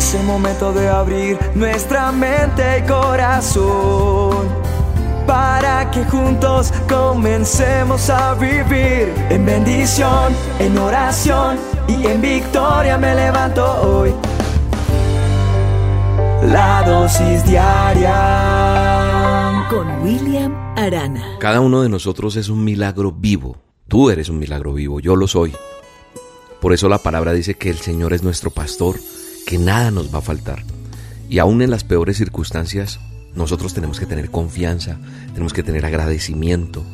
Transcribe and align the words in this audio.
Es 0.00 0.14
el 0.14 0.22
momento 0.24 0.72
de 0.72 0.88
abrir 0.88 1.38
nuestra 1.54 2.10
mente 2.10 2.78
y 2.78 2.82
corazón 2.88 4.48
para 5.26 5.90
que 5.90 6.06
juntos 6.06 6.72
comencemos 6.88 8.08
a 8.08 8.32
vivir 8.32 9.12
en 9.28 9.44
bendición, 9.44 10.34
en 10.58 10.78
oración 10.78 11.58
y 11.86 12.06
en 12.06 12.22
victoria 12.22 12.96
me 12.96 13.14
levanto 13.14 13.62
hoy. 13.82 14.14
La 16.46 16.82
dosis 16.86 17.44
diaria 17.44 18.16
con 19.68 20.02
William 20.02 20.54
Arana. 20.78 21.36
Cada 21.40 21.60
uno 21.60 21.82
de 21.82 21.90
nosotros 21.90 22.36
es 22.36 22.48
un 22.48 22.64
milagro 22.64 23.12
vivo. 23.12 23.58
Tú 23.86 24.08
eres 24.08 24.30
un 24.30 24.38
milagro 24.38 24.72
vivo, 24.72 24.98
yo 24.98 25.14
lo 25.14 25.28
soy. 25.28 25.54
Por 26.58 26.72
eso 26.72 26.88
la 26.88 26.96
palabra 26.96 27.34
dice 27.34 27.52
que 27.56 27.68
el 27.68 27.76
Señor 27.76 28.14
es 28.14 28.22
nuestro 28.22 28.50
pastor 28.50 28.96
que 29.50 29.58
nada 29.58 29.90
nos 29.90 30.14
va 30.14 30.20
a 30.20 30.22
faltar. 30.22 30.62
Y 31.28 31.40
aún 31.40 31.60
en 31.60 31.70
las 31.70 31.82
peores 31.82 32.16
circunstancias, 32.16 33.00
nosotros 33.34 33.74
tenemos 33.74 33.98
que 33.98 34.06
tener 34.06 34.30
confianza, 34.30 35.00
tenemos 35.32 35.52
que 35.52 35.64
tener 35.64 35.84
agradecimiento 35.84 36.84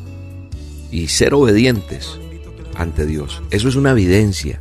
y 0.89 1.09
ser 1.09 1.35
obedientes 1.35 2.17
ante 2.75 3.05
Dios. 3.05 3.43
Eso 3.51 3.69
es 3.69 3.75
una 3.75 3.91
evidencia. 3.91 4.59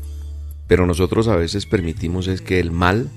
Pero 0.66 0.84
nosotros 0.84 1.26
a 1.26 1.36
veces 1.36 1.64
permitimos 1.64 2.26
es 2.26 2.42
que 2.42 2.60
el 2.60 2.70
mal 2.70 3.08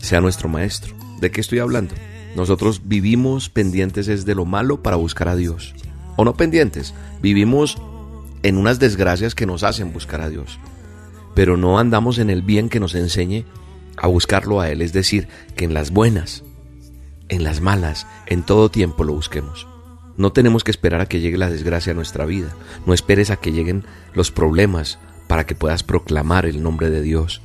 sea 0.00 0.20
nuestro 0.20 0.48
maestro. 0.48 0.92
¿De 1.20 1.30
qué 1.30 1.40
estoy 1.40 1.60
hablando? 1.60 1.94
Nosotros 2.34 2.82
vivimos 2.86 3.48
pendientes 3.48 4.08
es 4.08 4.24
de 4.24 4.34
lo 4.34 4.44
malo 4.44 4.82
para 4.82 4.96
buscar 4.96 5.28
a 5.28 5.36
Dios. 5.36 5.72
O 6.16 6.24
no 6.24 6.34
pendientes, 6.34 6.94
vivimos 7.22 7.78
en 8.42 8.56
unas 8.56 8.80
desgracias 8.80 9.36
que 9.36 9.46
nos 9.46 9.62
hacen 9.62 9.92
buscar 9.92 10.20
a 10.20 10.30
Dios. 10.30 10.58
Pero 11.36 11.56
no 11.56 11.78
andamos 11.78 12.18
en 12.18 12.28
el 12.28 12.42
bien 12.42 12.68
que 12.68 12.80
nos 12.80 12.96
enseñe 12.96 13.46
a 13.96 14.06
buscarlo 14.06 14.60
a 14.60 14.70
Él, 14.70 14.82
es 14.82 14.92
decir, 14.92 15.28
que 15.56 15.64
en 15.64 15.74
las 15.74 15.90
buenas, 15.90 16.42
en 17.28 17.44
las 17.44 17.60
malas, 17.60 18.06
en 18.26 18.42
todo 18.42 18.70
tiempo 18.70 19.04
lo 19.04 19.14
busquemos. 19.14 19.66
No 20.16 20.32
tenemos 20.32 20.64
que 20.64 20.70
esperar 20.70 21.00
a 21.00 21.06
que 21.06 21.20
llegue 21.20 21.38
la 21.38 21.50
desgracia 21.50 21.92
a 21.92 21.94
nuestra 21.94 22.26
vida, 22.26 22.54
no 22.86 22.92
esperes 22.92 23.30
a 23.30 23.36
que 23.36 23.52
lleguen 23.52 23.84
los 24.14 24.30
problemas 24.30 24.98
para 25.28 25.46
que 25.46 25.54
puedas 25.54 25.82
proclamar 25.82 26.46
el 26.46 26.62
nombre 26.62 26.90
de 26.90 27.02
Dios, 27.02 27.40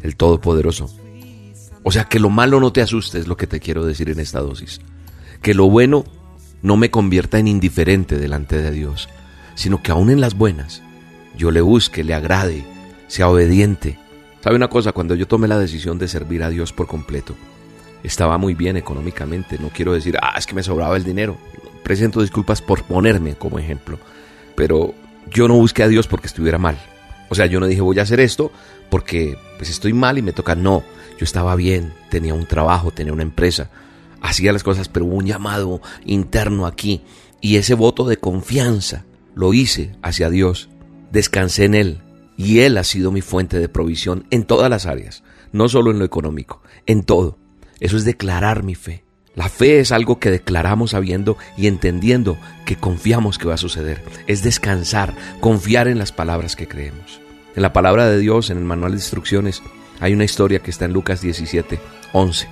el 0.00 0.16
Todopoderoso. 0.16 0.88
O 1.82 1.92
sea, 1.92 2.04
que 2.04 2.20
lo 2.20 2.30
malo 2.30 2.60
no 2.60 2.72
te 2.72 2.82
asuste, 2.82 3.18
es 3.18 3.26
lo 3.26 3.36
que 3.36 3.46
te 3.46 3.60
quiero 3.60 3.84
decir 3.84 4.10
en 4.10 4.20
esta 4.20 4.40
dosis. 4.40 4.80
Que 5.42 5.54
lo 5.54 5.68
bueno 5.68 6.04
no 6.62 6.76
me 6.76 6.90
convierta 6.90 7.38
en 7.38 7.48
indiferente 7.48 8.18
delante 8.18 8.56
de 8.56 8.70
Dios, 8.70 9.08
sino 9.54 9.82
que 9.82 9.92
aún 9.92 10.10
en 10.10 10.20
las 10.20 10.34
buenas 10.34 10.82
yo 11.36 11.50
le 11.50 11.60
busque, 11.60 12.02
le 12.02 12.14
agrade, 12.14 12.64
sea 13.08 13.28
obediente, 13.28 13.98
¿Sabe 14.46 14.54
una 14.54 14.68
cosa? 14.68 14.92
Cuando 14.92 15.16
yo 15.16 15.26
tomé 15.26 15.48
la 15.48 15.58
decisión 15.58 15.98
de 15.98 16.06
servir 16.06 16.44
a 16.44 16.50
Dios 16.50 16.72
por 16.72 16.86
completo, 16.86 17.34
estaba 18.04 18.38
muy 18.38 18.54
bien 18.54 18.76
económicamente. 18.76 19.58
No 19.58 19.70
quiero 19.70 19.92
decir, 19.92 20.16
ah, 20.22 20.36
es 20.38 20.46
que 20.46 20.54
me 20.54 20.62
sobraba 20.62 20.96
el 20.96 21.02
dinero. 21.02 21.36
Presento 21.82 22.20
disculpas 22.20 22.62
por 22.62 22.84
ponerme 22.84 23.34
como 23.34 23.58
ejemplo. 23.58 23.98
Pero 24.54 24.94
yo 25.32 25.48
no 25.48 25.54
busqué 25.54 25.82
a 25.82 25.88
Dios 25.88 26.06
porque 26.06 26.28
estuviera 26.28 26.58
mal. 26.58 26.78
O 27.28 27.34
sea, 27.34 27.46
yo 27.46 27.58
no 27.58 27.66
dije 27.66 27.80
voy 27.80 27.98
a 27.98 28.02
hacer 28.02 28.20
esto 28.20 28.52
porque 28.88 29.36
pues 29.56 29.68
estoy 29.68 29.92
mal 29.92 30.16
y 30.16 30.22
me 30.22 30.32
toca. 30.32 30.54
No, 30.54 30.84
yo 31.18 31.24
estaba 31.24 31.56
bien, 31.56 31.92
tenía 32.08 32.32
un 32.32 32.46
trabajo, 32.46 32.92
tenía 32.92 33.12
una 33.12 33.24
empresa, 33.24 33.68
hacía 34.20 34.52
las 34.52 34.62
cosas, 34.62 34.88
pero 34.88 35.06
hubo 35.06 35.16
un 35.16 35.26
llamado 35.26 35.80
interno 36.04 36.66
aquí. 36.66 37.02
Y 37.40 37.56
ese 37.56 37.74
voto 37.74 38.06
de 38.06 38.18
confianza 38.18 39.06
lo 39.34 39.52
hice 39.54 39.96
hacia 40.02 40.30
Dios. 40.30 40.68
Descansé 41.10 41.64
en 41.64 41.74
Él, 41.74 42.00
y 42.36 42.60
Él 42.60 42.76
ha 42.78 42.84
sido 42.84 43.12
mi 43.12 43.20
fuente 43.20 43.58
de 43.58 43.68
provisión 43.68 44.26
en 44.30 44.44
todas 44.44 44.70
las 44.70 44.86
áreas, 44.86 45.22
no 45.52 45.68
solo 45.68 45.90
en 45.90 45.98
lo 45.98 46.04
económico, 46.04 46.62
en 46.86 47.02
todo. 47.02 47.38
Eso 47.80 47.96
es 47.96 48.04
declarar 48.04 48.62
mi 48.62 48.74
fe. 48.74 49.04
La 49.34 49.48
fe 49.48 49.80
es 49.80 49.92
algo 49.92 50.18
que 50.18 50.30
declaramos 50.30 50.92
sabiendo 50.92 51.36
y 51.58 51.66
entendiendo 51.66 52.38
que 52.64 52.76
confiamos 52.76 53.36
que 53.36 53.48
va 53.48 53.54
a 53.54 53.58
suceder. 53.58 54.02
Es 54.26 54.42
descansar, 54.42 55.14
confiar 55.40 55.88
en 55.88 55.98
las 55.98 56.12
palabras 56.12 56.56
que 56.56 56.68
creemos. 56.68 57.20
En 57.54 57.62
la 57.62 57.72
palabra 57.72 58.08
de 58.08 58.18
Dios, 58.18 58.48
en 58.50 58.58
el 58.58 58.64
manual 58.64 58.92
de 58.92 58.98
instrucciones, 58.98 59.62
hay 60.00 60.14
una 60.14 60.24
historia 60.24 60.60
que 60.60 60.70
está 60.70 60.86
en 60.86 60.92
Lucas 60.92 61.20
17, 61.20 61.78
11 62.12 62.48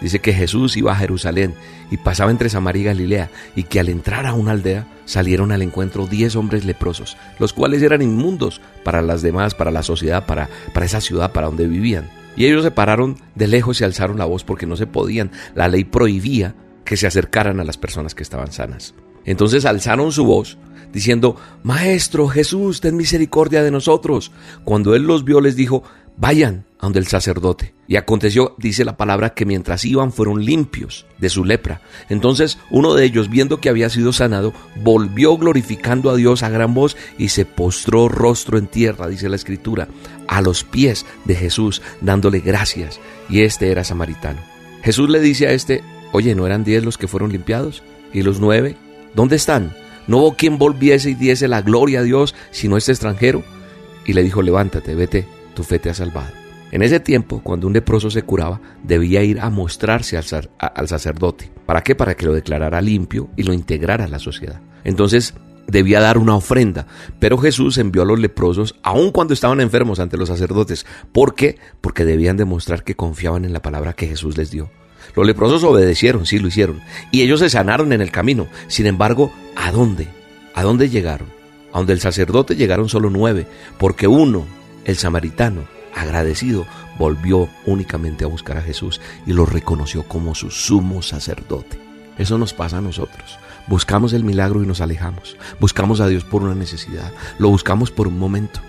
Dice 0.00 0.20
que 0.20 0.32
Jesús 0.32 0.76
iba 0.76 0.92
a 0.92 0.96
Jerusalén 0.96 1.54
y 1.90 1.96
pasaba 1.96 2.30
entre 2.30 2.48
Samaria 2.48 2.82
y 2.82 2.84
Galilea 2.84 3.30
y 3.56 3.64
que 3.64 3.80
al 3.80 3.88
entrar 3.88 4.26
a 4.26 4.34
una 4.34 4.52
aldea 4.52 4.86
salieron 5.08 5.52
al 5.52 5.62
encuentro 5.62 6.06
diez 6.06 6.36
hombres 6.36 6.66
leprosos, 6.66 7.16
los 7.38 7.54
cuales 7.54 7.82
eran 7.82 8.02
inmundos 8.02 8.60
para 8.84 9.00
las 9.00 9.22
demás, 9.22 9.54
para 9.54 9.70
la 9.70 9.82
sociedad, 9.82 10.26
para, 10.26 10.50
para 10.74 10.86
esa 10.86 11.00
ciudad, 11.00 11.32
para 11.32 11.46
donde 11.46 11.66
vivían. 11.66 12.10
Y 12.36 12.44
ellos 12.44 12.62
se 12.62 12.70
pararon 12.70 13.16
de 13.34 13.48
lejos 13.48 13.80
y 13.80 13.84
alzaron 13.84 14.18
la 14.18 14.26
voz 14.26 14.44
porque 14.44 14.66
no 14.66 14.76
se 14.76 14.86
podían. 14.86 15.30
La 15.54 15.66
ley 15.66 15.84
prohibía 15.84 16.54
que 16.84 16.98
se 16.98 17.06
acercaran 17.06 17.58
a 17.58 17.64
las 17.64 17.78
personas 17.78 18.14
que 18.14 18.22
estaban 18.22 18.52
sanas. 18.52 18.94
Entonces 19.24 19.64
alzaron 19.64 20.12
su 20.12 20.24
voz 20.24 20.58
diciendo, 20.92 21.36
Maestro 21.62 22.28
Jesús, 22.28 22.80
ten 22.80 22.96
misericordia 22.96 23.62
de 23.62 23.70
nosotros. 23.70 24.30
Cuando 24.64 24.94
él 24.94 25.02
los 25.02 25.24
vio 25.24 25.40
les 25.40 25.56
dijo, 25.56 25.82
vayan 26.16 26.64
a 26.78 26.86
donde 26.86 27.00
el 27.00 27.06
sacerdote. 27.06 27.74
Y 27.86 27.96
aconteció, 27.96 28.54
dice 28.58 28.84
la 28.84 28.96
palabra, 28.96 29.34
que 29.34 29.46
mientras 29.46 29.84
iban 29.84 30.12
fueron 30.12 30.44
limpios 30.44 31.06
de 31.18 31.28
su 31.28 31.44
lepra. 31.44 31.80
Entonces 32.08 32.58
uno 32.70 32.94
de 32.94 33.04
ellos, 33.04 33.30
viendo 33.30 33.60
que 33.60 33.68
había 33.68 33.90
sido 33.90 34.12
sanado, 34.12 34.52
volvió 34.82 35.36
glorificando 35.36 36.10
a 36.10 36.16
Dios 36.16 36.42
a 36.42 36.50
gran 36.50 36.74
voz 36.74 36.96
y 37.18 37.30
se 37.30 37.44
postró 37.44 38.08
rostro 38.08 38.58
en 38.58 38.66
tierra, 38.66 39.08
dice 39.08 39.28
la 39.28 39.36
escritura, 39.36 39.88
a 40.28 40.40
los 40.40 40.64
pies 40.64 41.06
de 41.24 41.34
Jesús, 41.34 41.82
dándole 42.00 42.40
gracias. 42.40 43.00
Y 43.28 43.42
este 43.42 43.70
era 43.70 43.84
samaritano. 43.84 44.40
Jesús 44.82 45.08
le 45.08 45.20
dice 45.20 45.48
a 45.48 45.52
este, 45.52 45.82
oye, 46.12 46.34
¿no 46.34 46.46
eran 46.46 46.64
diez 46.64 46.84
los 46.84 46.98
que 46.98 47.08
fueron 47.08 47.32
limpiados? 47.32 47.82
¿Y 48.12 48.22
los 48.22 48.40
nueve? 48.40 48.76
¿Dónde 49.14 49.36
están? 49.36 49.74
No 50.06 50.18
hubo 50.18 50.36
quien 50.36 50.58
volviese 50.58 51.10
y 51.10 51.14
diese 51.14 51.48
la 51.48 51.62
gloria 51.62 52.00
a 52.00 52.02
Dios, 52.02 52.34
sino 52.50 52.76
este 52.76 52.92
extranjero. 52.92 53.42
Y 54.06 54.14
le 54.14 54.22
dijo, 54.22 54.40
levántate, 54.40 54.94
vete 54.94 55.26
tu 55.58 55.64
fe 55.64 55.80
te 55.80 55.90
ha 55.90 55.94
salvado. 55.94 56.37
En 56.70 56.82
ese 56.82 57.00
tiempo, 57.00 57.40
cuando 57.42 57.66
un 57.66 57.72
leproso 57.72 58.10
se 58.10 58.22
curaba, 58.22 58.60
debía 58.82 59.22
ir 59.22 59.40
a 59.40 59.48
mostrarse 59.48 60.18
al, 60.18 60.88
sacerdote. 60.88 61.50
¿Para 61.64 61.82
qué? 61.82 61.94
Para 61.94 62.14
que 62.14 62.26
lo 62.26 62.34
declarara 62.34 62.80
limpio 62.82 63.30
y 63.36 63.42
lo 63.42 63.54
integrara 63.54 64.04
a 64.04 64.08
la 64.08 64.18
sociedad. 64.18 64.60
Entonces, 64.84 65.34
debía 65.66 66.00
dar 66.00 66.18
una 66.18 66.34
ofrenda. 66.34 66.86
Pero 67.18 67.38
Jesús 67.38 67.78
envió 67.78 68.02
a 68.02 68.04
los 68.04 68.18
leprosos, 68.18 68.74
aun 68.82 69.12
cuando 69.12 69.32
estaban 69.32 69.60
enfermos 69.60 69.98
ante 69.98 70.18
los 70.18 70.28
sacerdotes. 70.28 70.84
¿Por 71.12 71.34
qué? 71.34 71.56
Porque 71.80 72.04
debían 72.04 72.36
demostrar 72.36 72.84
que 72.84 72.96
confiaban 72.96 73.46
en 73.46 73.54
la 73.54 73.62
palabra 73.62 73.94
que 73.94 74.06
Jesús 74.06 74.36
les 74.36 74.50
dio. 74.50 74.70
Los 75.16 75.26
leprosos 75.26 75.64
obedecieron, 75.64 76.26
sí 76.26 76.38
lo 76.38 76.48
hicieron. 76.48 76.80
Y 77.10 77.22
ellos 77.22 77.40
se 77.40 77.48
sanaron 77.48 77.94
en 77.94 78.02
el 78.02 78.10
camino. 78.10 78.46
Sin 78.66 78.86
embargo, 78.86 79.32
¿a 79.56 79.72
dónde? 79.72 80.08
¿A 80.54 80.62
dónde 80.62 80.90
llegaron? 80.90 81.28
A 81.72 81.78
donde 81.78 81.94
el 81.94 82.00
sacerdote 82.00 82.56
llegaron 82.56 82.90
solo 82.90 83.08
nueve, 83.08 83.46
porque 83.78 84.06
uno 84.06 84.46
el 84.84 84.96
samaritano, 84.96 85.62
agradecido, 85.98 86.66
volvió 86.98 87.48
únicamente 87.66 88.24
a 88.24 88.28
buscar 88.28 88.56
a 88.56 88.62
Jesús 88.62 89.00
y 89.26 89.32
lo 89.32 89.46
reconoció 89.46 90.04
como 90.04 90.34
su 90.34 90.50
sumo 90.50 91.02
sacerdote. 91.02 91.78
Eso 92.18 92.38
nos 92.38 92.52
pasa 92.52 92.78
a 92.78 92.82
nosotros. 92.82 93.38
Buscamos 93.68 94.12
el 94.12 94.24
milagro 94.24 94.62
y 94.62 94.66
nos 94.66 94.80
alejamos. 94.80 95.36
Buscamos 95.60 96.00
a 96.00 96.08
Dios 96.08 96.24
por 96.24 96.42
una 96.42 96.54
necesidad. 96.54 97.12
Lo 97.38 97.50
buscamos 97.50 97.90
por 97.90 98.08
un 98.08 98.18
momento. 98.18 98.60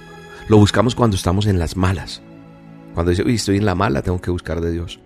Lo 0.50 0.58
buscamos 0.58 0.94
cuando 0.94 1.16
estamos 1.16 1.46
en 1.48 1.58
las 1.58 1.76
malas. 1.78 2.22
Cuando 2.94 3.12
dice, 3.12 3.24
estoy 3.28 3.58
en 3.58 3.66
la 3.66 3.76
mala, 3.76 4.02
tengo 4.02 4.20
que 4.20 4.32
buscar 4.32 4.62
de 4.62 4.72
Dios. 4.72 5.00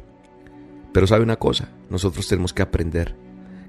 Pero 0.94 1.08
sabe 1.08 1.24
una 1.24 1.38
cosa, 1.38 1.70
nosotros 1.90 2.28
tenemos 2.28 2.54
que 2.54 2.62
aprender 2.62 3.16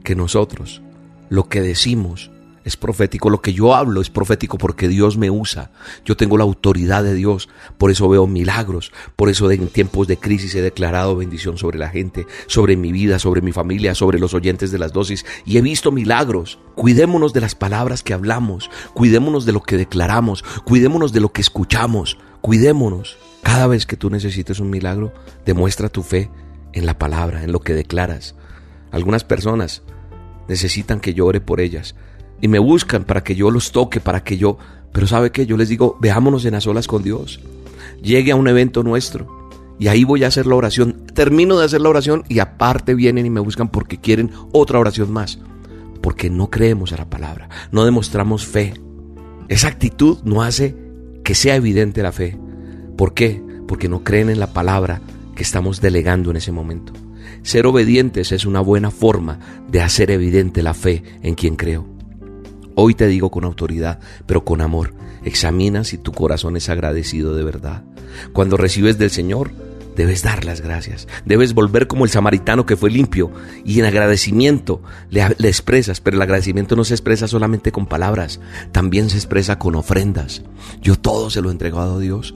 que 0.02 0.14
nosotros, 0.14 0.82
lo 1.28 1.48
que 1.48 1.62
decimos, 1.62 2.30
es 2.64 2.76
profético, 2.78 3.28
lo 3.28 3.42
que 3.42 3.52
yo 3.52 3.74
hablo 3.74 4.00
es 4.00 4.08
profético 4.08 4.56
porque 4.56 4.88
Dios 4.88 5.18
me 5.18 5.30
usa. 5.30 5.70
Yo 6.04 6.16
tengo 6.16 6.38
la 6.38 6.44
autoridad 6.44 7.04
de 7.04 7.14
Dios, 7.14 7.50
por 7.76 7.90
eso 7.90 8.08
veo 8.08 8.26
milagros, 8.26 8.90
por 9.16 9.28
eso 9.28 9.50
en 9.50 9.68
tiempos 9.68 10.08
de 10.08 10.16
crisis 10.16 10.54
he 10.54 10.62
declarado 10.62 11.14
bendición 11.14 11.58
sobre 11.58 11.78
la 11.78 11.90
gente, 11.90 12.26
sobre 12.46 12.76
mi 12.76 12.90
vida, 12.90 13.18
sobre 13.18 13.42
mi 13.42 13.52
familia, 13.52 13.94
sobre 13.94 14.18
los 14.18 14.32
oyentes 14.32 14.72
de 14.72 14.78
las 14.78 14.92
dosis 14.92 15.26
y 15.44 15.58
he 15.58 15.60
visto 15.60 15.92
milagros. 15.92 16.58
Cuidémonos 16.74 17.34
de 17.34 17.42
las 17.42 17.54
palabras 17.54 18.02
que 18.02 18.14
hablamos, 18.14 18.70
cuidémonos 18.94 19.44
de 19.44 19.52
lo 19.52 19.62
que 19.62 19.76
declaramos, 19.76 20.42
cuidémonos 20.64 21.12
de 21.12 21.20
lo 21.20 21.32
que 21.32 21.42
escuchamos, 21.42 22.18
cuidémonos. 22.40 23.18
Cada 23.42 23.66
vez 23.66 23.84
que 23.84 23.98
tú 23.98 24.08
necesites 24.08 24.58
un 24.58 24.70
milagro, 24.70 25.12
demuestra 25.44 25.90
tu 25.90 26.02
fe 26.02 26.30
en 26.72 26.86
la 26.86 26.98
palabra, 26.98 27.44
en 27.44 27.52
lo 27.52 27.60
que 27.60 27.74
declaras. 27.74 28.34
Algunas 28.90 29.22
personas 29.22 29.82
necesitan 30.48 31.00
que 31.00 31.12
yo 31.12 31.26
ore 31.26 31.42
por 31.42 31.60
ellas 31.60 31.94
y 32.40 32.48
me 32.48 32.58
buscan 32.58 33.04
para 33.04 33.22
que 33.22 33.34
yo 33.34 33.50
los 33.50 33.72
toque, 33.72 34.00
para 34.00 34.22
que 34.22 34.36
yo... 34.36 34.58
Pero 34.92 35.06
sabe 35.06 35.32
que 35.32 35.46
yo 35.46 35.56
les 35.56 35.68
digo, 35.68 35.98
veámonos 36.00 36.44
en 36.44 36.52
las 36.52 36.66
olas 36.66 36.86
con 36.86 37.02
Dios. 37.02 37.40
Llegue 38.00 38.30
a 38.30 38.36
un 38.36 38.46
evento 38.46 38.82
nuestro 38.82 39.44
y 39.78 39.88
ahí 39.88 40.04
voy 40.04 40.24
a 40.24 40.28
hacer 40.28 40.46
la 40.46 40.54
oración. 40.54 41.04
Termino 41.14 41.58
de 41.58 41.64
hacer 41.64 41.80
la 41.80 41.88
oración 41.88 42.24
y 42.28 42.38
aparte 42.38 42.94
vienen 42.94 43.26
y 43.26 43.30
me 43.30 43.40
buscan 43.40 43.68
porque 43.68 43.98
quieren 43.98 44.30
otra 44.52 44.78
oración 44.78 45.12
más. 45.12 45.38
Porque 46.00 46.30
no 46.30 46.50
creemos 46.50 46.92
a 46.92 46.96
la 46.96 47.08
palabra, 47.08 47.48
no 47.72 47.84
demostramos 47.84 48.46
fe. 48.46 48.74
Esa 49.48 49.68
actitud 49.68 50.18
no 50.24 50.42
hace 50.42 50.76
que 51.24 51.34
sea 51.34 51.56
evidente 51.56 52.02
la 52.02 52.12
fe. 52.12 52.38
¿Por 52.96 53.14
qué? 53.14 53.42
Porque 53.66 53.88
no 53.88 54.04
creen 54.04 54.30
en 54.30 54.38
la 54.38 54.52
palabra 54.52 55.00
que 55.34 55.42
estamos 55.42 55.80
delegando 55.80 56.30
en 56.30 56.36
ese 56.36 56.52
momento. 56.52 56.92
Ser 57.42 57.66
obedientes 57.66 58.32
es 58.32 58.46
una 58.46 58.60
buena 58.60 58.90
forma 58.90 59.38
de 59.70 59.82
hacer 59.82 60.10
evidente 60.10 60.62
la 60.62 60.74
fe 60.74 61.02
en 61.22 61.34
quien 61.34 61.56
creo. 61.56 61.93
Hoy 62.74 62.94
te 62.94 63.06
digo 63.06 63.30
con 63.30 63.44
autoridad, 63.44 64.00
pero 64.26 64.44
con 64.44 64.60
amor, 64.60 64.94
examina 65.24 65.84
si 65.84 65.98
tu 65.98 66.12
corazón 66.12 66.56
es 66.56 66.68
agradecido 66.68 67.34
de 67.34 67.44
verdad. 67.44 67.84
Cuando 68.32 68.56
recibes 68.56 68.98
del 68.98 69.10
Señor, 69.10 69.52
debes 69.96 70.22
dar 70.22 70.44
las 70.44 70.60
gracias. 70.60 71.06
Debes 71.24 71.54
volver 71.54 71.86
como 71.86 72.04
el 72.04 72.10
samaritano 72.10 72.66
que 72.66 72.76
fue 72.76 72.90
limpio 72.90 73.30
y 73.64 73.78
en 73.78 73.86
agradecimiento 73.86 74.82
le, 75.10 75.24
le, 75.38 75.48
expresas, 75.48 76.00
pero 76.00 76.16
el 76.16 76.22
agradecimiento 76.22 76.76
no 76.76 76.84
se 76.84 76.94
expresa 76.94 77.28
solamente 77.28 77.72
con 77.72 77.86
palabras, 77.86 78.40
también 78.72 79.08
se 79.08 79.16
expresa 79.16 79.58
con 79.58 79.76
ofrendas. 79.76 80.42
Yo 80.82 80.96
todo 80.96 81.30
se 81.30 81.40
lo 81.40 81.50
he 81.50 81.52
entregado 81.52 81.96
a 81.96 82.00
Dios. 82.00 82.34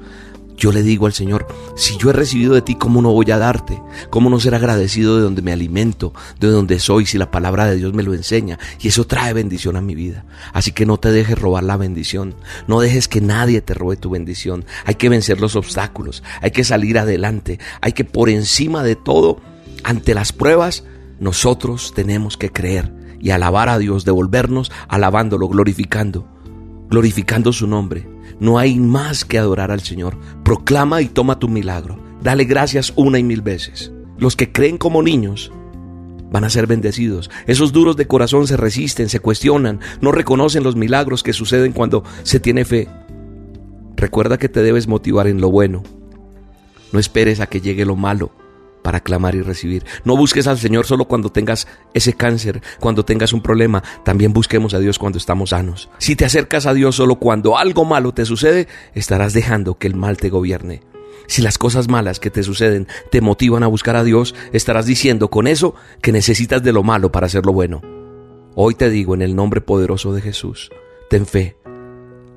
Yo 0.59 0.73
le 0.73 0.83
digo 0.83 1.07
al 1.07 1.13
Señor, 1.13 1.47
si 1.77 1.97
yo 1.99 2.11
he 2.11 2.13
recibido 2.13 2.53
de 2.53 2.63
ti, 2.63 2.75
¿cómo 2.75 3.01
no 3.01 3.13
voy 3.13 3.31
a 3.31 3.39
darte? 3.39 3.81
¿Cómo 4.11 4.29
no 4.29 4.41
ser 4.41 4.57
agradecido 4.57 5.17
de 5.17 5.23
donde 5.23 5.41
me 5.41 5.53
alimento, 5.53 6.13
de 6.41 6.49
donde 6.49 6.81
soy, 6.81 7.07
si 7.07 7.17
la 7.17 7.31
palabra 7.31 7.67
de 7.67 7.77
Dios 7.77 7.95
me 7.95 8.03
lo 8.03 8.13
enseña? 8.13 8.59
Y 8.81 8.89
eso 8.89 9.07
trae 9.07 9.33
bendición 9.33 9.77
a 9.77 9.81
mi 9.81 9.95
vida. 9.95 10.25
Así 10.53 10.73
que 10.73 10.85
no 10.85 10.99
te 10.99 11.13
dejes 11.13 11.39
robar 11.39 11.63
la 11.63 11.77
bendición. 11.77 12.35
No 12.67 12.81
dejes 12.81 13.07
que 13.07 13.21
nadie 13.21 13.61
te 13.61 13.73
robe 13.73 13.97
tu 13.97 14.11
bendición. 14.11 14.65
Hay 14.85 14.97
que 14.97 15.09
vencer 15.09 15.41
los 15.41 15.55
obstáculos. 15.55 16.25
Hay 16.43 16.51
que 16.51 16.65
salir 16.65 16.99
adelante. 16.99 17.61
Hay 17.81 17.93
que 17.93 18.05
por 18.05 18.29
encima 18.29 18.83
de 18.83 18.97
todo, 18.97 19.41
ante 19.85 20.13
las 20.13 20.33
pruebas, 20.33 20.83
nosotros 21.21 21.93
tenemos 21.95 22.37
que 22.37 22.51
creer 22.51 22.93
y 23.21 23.31
alabar 23.31 23.69
a 23.69 23.79
Dios, 23.79 24.05
devolvernos 24.05 24.73
alabándolo, 24.89 25.47
glorificando, 25.47 26.27
glorificando 26.91 27.53
su 27.53 27.69
nombre 27.69 28.18
no 28.41 28.59
hay 28.59 28.79
más 28.79 29.25
que 29.25 29.39
adorar 29.39 29.71
al 29.71 29.81
Señor. 29.81 30.17
Proclama 30.45 31.03
y 31.03 31.07
toma 31.07 31.39
tu 31.39 31.49
milagro. 31.49 31.99
Dale 32.23 32.45
gracias 32.45 32.93
una 32.97 33.19
y 33.19 33.23
mil 33.23 33.43
veces. 33.43 33.93
Los 34.19 34.37
que 34.37 34.53
creen 34.53 34.79
como 34.79 35.03
niños 35.03 35.53
van 36.31 36.45
a 36.45 36.51
ser 36.51 36.67
bendecidos. 36.67 37.31
Esos 37.47 37.73
duros 37.73 37.97
de 37.97 38.07
corazón 38.07 38.47
se 38.47 38.57
resisten, 38.57 39.09
se 39.09 39.21
cuestionan, 39.21 39.81
no 40.01 40.13
reconocen 40.13 40.63
los 40.63 40.77
milagros 40.77 41.23
que 41.23 41.33
suceden 41.33 41.73
cuando 41.73 42.05
se 42.23 42.41
tiene 42.41 42.65
fe. 42.65 42.89
Recuerda 43.97 44.39
que 44.39 44.49
te 44.49 44.63
debes 44.63 44.89
motivar 44.89 45.27
en 45.27 45.41
lo 45.41 45.51
bueno. 45.51 45.83
No 46.93 46.99
esperes 46.99 47.41
a 47.41 47.47
que 47.47 47.61
llegue 47.61 47.85
lo 47.85 47.97
malo 47.97 48.33
para 48.89 49.01
clamar 49.01 49.35
y 49.35 49.43
recibir. 49.43 49.85
No 50.05 50.17
busques 50.17 50.47
al 50.47 50.57
Señor 50.57 50.87
solo 50.87 51.05
cuando 51.05 51.29
tengas 51.29 51.69
ese 51.93 52.15
cáncer, 52.15 52.63
cuando 52.81 53.05
tengas 53.05 53.35
un 53.35 53.43
problema. 53.43 53.83
También 54.03 54.33
busquemos 54.33 54.73
a 54.73 54.79
Dios 54.79 54.99
cuando 54.99 55.19
estamos 55.19 55.51
sanos. 55.51 55.91
Si 55.99 56.17
te 56.17 56.25
acercas 56.25 56.65
a 56.65 56.73
Dios 56.73 56.97
solo 56.97 57.17
cuando 57.17 57.59
algo 57.59 57.85
malo 57.85 58.15
te 58.15 58.25
sucede, 58.25 58.67
estarás 58.95 59.35
dejando 59.35 59.77
que 59.77 59.89
el 59.89 59.95
mal 59.95 60.17
te 60.17 60.31
gobierne. 60.31 60.81
Si 61.27 61.43
las 61.43 61.59
cosas 61.59 61.91
malas 61.91 62.19
que 62.19 62.31
te 62.31 62.43
suceden 62.43 62.89
te 63.11 63.21
motivan 63.21 63.63
a 63.63 63.67
buscar 63.67 63.95
a 63.95 64.05
Dios, 64.05 64.35
estarás 64.55 64.87
diciendo 64.87 65.29
con 65.29 65.49
eso 65.49 65.75
que 66.01 66.11
necesitas 66.11 66.63
de 66.63 66.73
lo 66.73 66.83
malo 66.83 67.13
para 67.13 67.27
hacer 67.27 67.45
lo 67.45 67.53
bueno. 67.53 67.83
Hoy 68.55 68.75
te 68.75 68.89
digo 68.89 69.13
en 69.13 69.21
el 69.21 69.37
nombre 69.37 69.61
poderoso 69.61 70.15
de 70.15 70.23
Jesús, 70.23 70.71
ten 71.11 71.27
fe, 71.27 71.59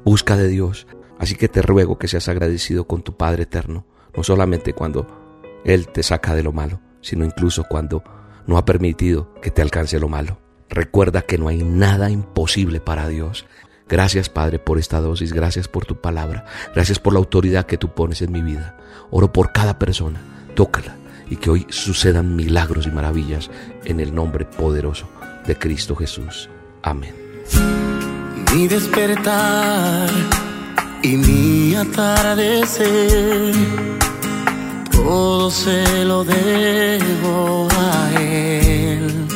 busca 0.03 0.35
de 0.35 0.49
Dios. 0.49 0.85
Así 1.17 1.35
que 1.35 1.47
te 1.47 1.61
ruego 1.61 1.97
que 1.97 2.09
seas 2.09 2.27
agradecido 2.27 2.87
con 2.87 3.03
tu 3.03 3.15
Padre 3.15 3.43
eterno, 3.43 3.85
no 4.13 4.21
solamente 4.21 4.73
cuando 4.73 5.20
él 5.65 5.87
te 5.87 6.03
saca 6.03 6.35
de 6.35 6.43
lo 6.43 6.51
malo, 6.51 6.79
sino 7.01 7.25
incluso 7.25 7.63
cuando 7.63 8.03
no 8.47 8.57
ha 8.57 8.65
permitido 8.65 9.33
que 9.41 9.51
te 9.51 9.61
alcance 9.61 9.99
lo 9.99 10.09
malo. 10.09 10.39
Recuerda 10.69 11.21
que 11.21 11.37
no 11.37 11.47
hay 11.47 11.63
nada 11.63 12.09
imposible 12.09 12.79
para 12.79 13.07
Dios. 13.07 13.45
Gracias 13.87 14.29
Padre 14.29 14.57
por 14.57 14.79
esta 14.79 15.01
dosis, 15.01 15.33
gracias 15.33 15.67
por 15.67 15.85
tu 15.85 15.99
palabra, 15.99 16.45
gracias 16.73 16.97
por 16.99 17.11
la 17.13 17.19
autoridad 17.19 17.65
que 17.65 17.77
tú 17.77 17.93
pones 17.93 18.21
en 18.21 18.31
mi 18.31 18.41
vida. 18.41 18.77
Oro 19.09 19.33
por 19.33 19.51
cada 19.51 19.77
persona, 19.77 20.21
tócala 20.55 20.95
y 21.29 21.35
que 21.35 21.49
hoy 21.49 21.67
sucedan 21.69 22.35
milagros 22.35 22.87
y 22.87 22.91
maravillas 22.91 23.49
en 23.83 23.99
el 23.99 24.15
nombre 24.15 24.45
poderoso 24.45 25.09
de 25.45 25.57
Cristo 25.57 25.95
Jesús. 25.95 26.49
Amén. 26.83 27.15
Mi 28.53 28.67
despertar 28.67 30.09
y 31.03 31.17
mi 31.17 31.75
atardecer 31.75 33.55
todo 35.03 35.49
se 35.49 36.05
lo 36.05 36.23
debo 36.23 37.67
a 37.71 38.11
Él. 38.19 39.27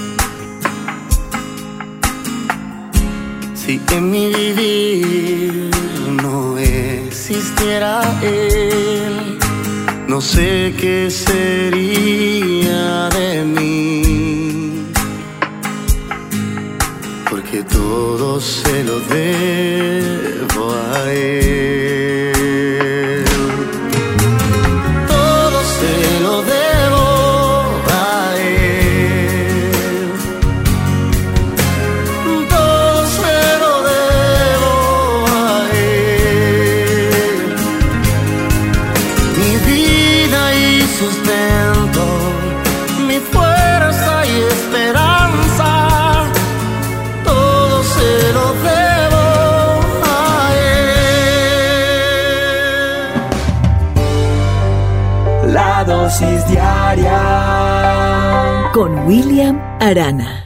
Si 3.53 3.81
en 3.91 4.11
mi 4.11 4.33
vivir 4.33 5.71
no 6.21 6.57
existiera 6.57 8.01
Él, 8.21 9.37
no 10.07 10.21
sé 10.21 10.73
qué 10.79 11.09
sería 11.09 13.09
de 13.09 13.43
mí. 13.43 14.91
Porque 17.29 17.63
todo 17.63 18.39
se 18.39 18.83
lo 18.83 18.99
debo 18.99 20.73
a 20.73 21.11
Él. 21.11 22.14
Con 58.73 59.05
William 59.05 59.59
Arana. 59.81 60.44